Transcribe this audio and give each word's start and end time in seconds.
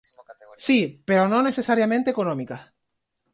Sí, 0.57 1.03
pero 1.05 1.27
no 1.27 1.43
necesariamente 1.43 2.09
económicas. 2.09 2.73